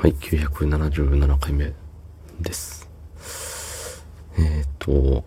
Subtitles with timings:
[0.00, 1.72] はい、977回目
[2.40, 2.88] です。
[4.38, 5.24] えーっと、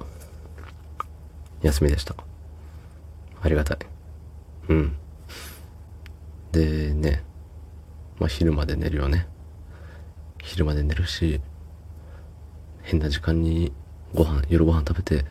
[1.61, 2.15] 休みでした。
[3.41, 3.77] ありがたい。
[4.69, 4.95] うん。
[6.53, 7.21] でね、
[8.17, 9.27] まあ昼まで寝るよね。
[10.41, 11.41] 昼まで寝るし、
[12.81, 13.73] 変な時間に
[14.13, 15.25] ご飯、夜ご飯食べて、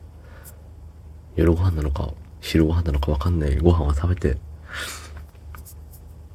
[1.34, 2.12] 夜ご飯なのか、
[2.43, 4.36] 昼ご飯なのかわかんないご飯を食べて、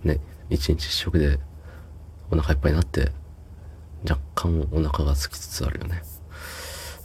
[0.04, 0.20] ね、
[0.50, 1.38] 一日一食で
[2.32, 3.12] お腹いっぱいになって、
[4.08, 6.02] 若干お腹が空きつつあるよね。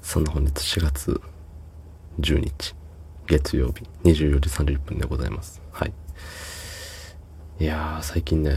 [0.02, 1.20] そんな本日4月
[2.20, 2.74] 10日、
[3.26, 5.62] 月曜日24時30分でございます。
[5.72, 5.92] はい。
[7.60, 8.56] いやー、最近ね、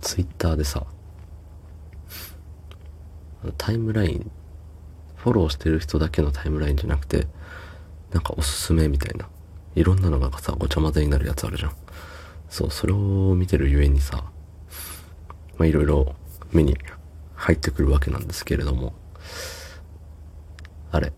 [0.00, 0.86] ツイッターでさ、
[3.56, 4.30] タイムライン、
[5.16, 7.26] フォローしてる人だけのタイムラインじゃなくて、
[8.12, 9.28] なんかおすすめみたいな、
[9.74, 11.72] いろんなのがさ、ごちゃ混ぜになるやつあるじゃん。
[12.48, 14.24] そう、それを見てるゆえにさ、
[15.58, 16.14] まあいろいろ
[16.52, 16.76] 目に
[17.34, 18.94] 入ってくるわけなんですけれども、
[20.90, 21.12] あれ、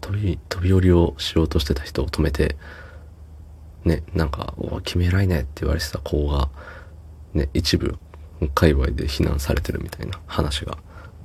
[0.00, 2.56] 飛び、飛び降りをしようとしてた人を止めて、
[3.84, 6.48] ね、なんか、お君偉いねって言われてた子が、
[7.34, 7.98] ね、一部、
[8.54, 10.78] 界隈で非難されてるみたいな話が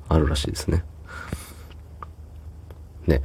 [0.09, 0.83] あるらしいですね。
[3.07, 3.21] ね。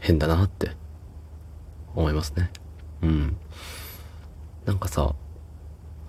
[0.00, 0.72] 変だなって
[1.94, 2.50] 思いますね。
[3.02, 3.36] うん。
[4.66, 5.14] なんかさ、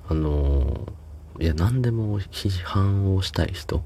[0.09, 0.97] あのー
[1.39, 3.83] いや、何でも批判をしたい人、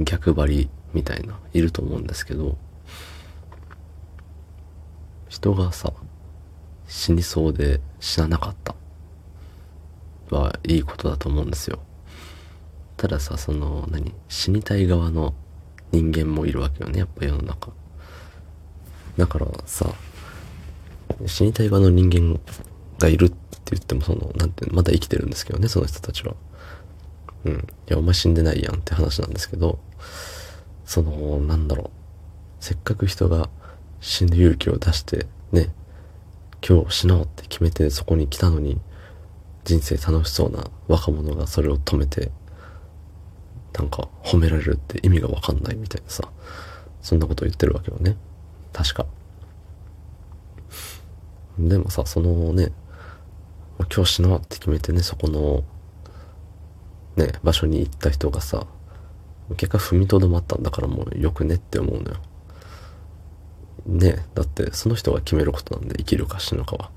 [0.00, 2.56] 逆張りみたいな、いると思うんですけど、
[5.28, 5.92] 人がさ、
[6.88, 8.74] 死にそうで死ななかった
[10.30, 11.80] はいいことだと思うんですよ。
[12.96, 15.34] たださ、その、何死にたい側の
[15.92, 17.70] 人間もいるわけよね、やっぱ世の中。
[19.18, 19.92] だからさ、
[21.26, 22.40] 死にたい側の人間
[22.98, 23.36] がいるって
[23.72, 26.34] 言っても、その、なんて、まだ生きてるんですけどね、その人たちは。
[27.44, 27.54] うん。
[27.54, 27.58] い
[27.92, 29.78] や、お前死んでないやんって話なんですけど、
[30.84, 31.90] その、なんだろう。
[32.60, 33.48] せっかく人が
[34.00, 35.72] 死ぬ勇気を出して、ね、
[36.66, 38.80] 今日死のうって決めてそこに来たのに、
[39.64, 42.30] 人生楽しそうな若者がそれを止めて、
[43.72, 46.28] なんか褒められるって意味がわかんないみたいなさ、
[47.02, 48.16] そんなことを言ってるわけよね。
[48.72, 49.06] 確か。
[51.58, 52.72] でもさ、そのね、
[53.84, 55.64] 今日死のうって決めてね、そこの、
[57.16, 58.66] ね、場所に行った人がさ、
[59.56, 62.16] 結果踏みとどまったんだからもうよくねって思うのよ。
[63.86, 66.90] ねだってその人が決めることなんで生きるか死ぬかは。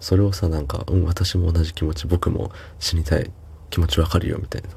[0.00, 3.30] それをさ、なんか、うん、私も同じ気持ち、僕も死にたい
[3.70, 4.68] 気持ちわかるよみたいな。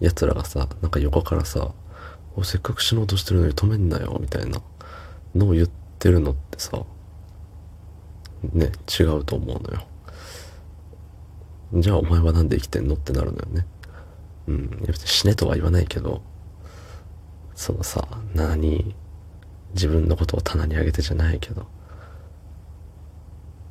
[0.00, 1.72] 奴らがさ、なんか横からさ、
[2.34, 4.62] おせっかく死のうとしてるのに止めんなよみたいな
[5.34, 5.68] のを言っ
[5.98, 6.82] てるのってさ、
[8.52, 9.86] ね、違うと思うのよ。
[11.74, 13.66] じゃあお前はなんで生きてんのってなるのよね。
[14.48, 14.84] うん。
[15.04, 16.22] 死ねとは言わないけど、
[17.54, 18.94] そのさ、何、
[19.74, 21.66] 自分のことを棚に上げてじゃないけど、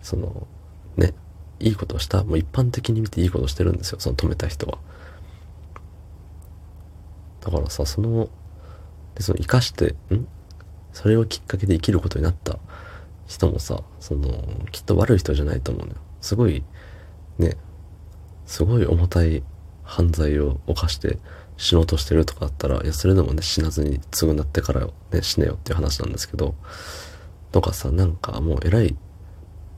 [0.02, 0.48] その、
[0.96, 1.14] ね、
[1.60, 4.80] いいことをした、もう一般的に見ていいことをしてるんですよ、その止めた人は。
[7.42, 8.30] だからさ、その、
[9.16, 10.28] で、その生かして、ん？
[10.94, 12.60] それをきっかけで生きることになった
[13.32, 16.00] 人もさ、その、きっと悪い人じゃないと思うのよ。
[16.20, 16.64] すごい、
[17.40, 17.56] ね、
[18.46, 19.42] すごい重たい
[19.84, 21.18] 犯罪を犯して
[21.56, 26.56] 死のうとしてるとかだったら、いや、それでもね、死なずに償ってからね、死ねよっていう話なんですけど、
[27.54, 28.98] とかさ、なんかもう偉い、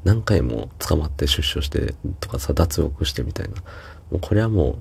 [0.04, 3.62] 何回も捕まって出所して、とかさ、脱獄してみたいな。
[4.10, 4.80] もうこれはも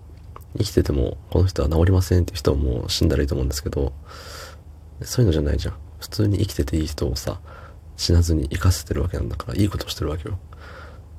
[0.54, 3.93] う、生きてても、この人は治りませんっていう人はもう死んだらいいと思うんですけど、
[5.03, 5.75] そういうのじゃないじゃん。
[6.00, 7.41] 普通に生きてていい人をさ、
[8.03, 10.39] 死なずに生かせてるわけなんだから、いいことしてるわけよ。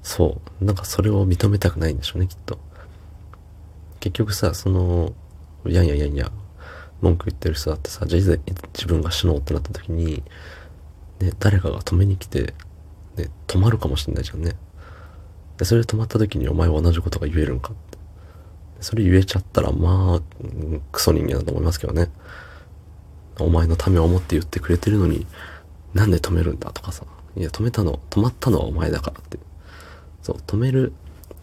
[0.01, 0.65] そう。
[0.65, 2.59] なんかそれを認めたくないんでしょうね、きっと。
[4.01, 5.13] 結局さ、その、
[5.65, 6.29] やんややんや、
[6.99, 8.35] 文句言ってる人だってさ、じゃあいざ
[8.73, 10.23] 自分が死のうってなった時に、
[11.19, 12.53] ね、誰かが止めに来て、
[13.15, 14.55] ね、止まるかもしれないじゃんね。
[15.57, 17.97] で、それで止まった時にお前は同じことが言えるんかって。
[18.81, 20.21] それ言えちゃったら、まあ、
[20.91, 22.09] クソ人間だと思いますけどね。
[23.39, 25.25] お前のためを思って言ってくれてるのに、
[25.93, 27.05] なんで止めるんだとかさ。
[27.35, 29.37] いや、止めたの、止まったのはお前だからって。
[30.21, 30.93] そう、止める、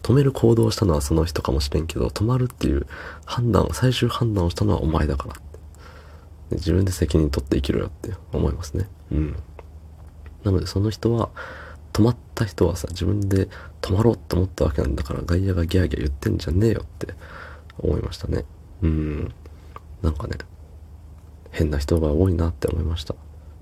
[0.03, 2.87] 止める行動をしたのはその人かもしれんけど、止まるっていう
[3.25, 5.41] 判断、最終判断をしたのはお前だからって。
[6.51, 8.89] で自分で責任取って生きろよって思いますね。
[9.11, 9.35] うん。
[10.43, 11.29] なのでその人は、
[11.93, 13.49] 止まった人はさ、自分で
[13.81, 17.13] 止まろうと思ったわけなんだから、外野がギャーギャー言ってんじゃねえよって
[17.79, 18.45] 思いましたね。
[18.81, 19.33] うん。
[20.01, 20.37] なんかね、
[21.51, 23.15] 変な人が多いなって思いました。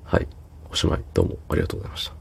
[0.03, 0.27] はい。
[0.71, 1.03] おしまい。
[1.13, 2.18] どうもありがとうございました。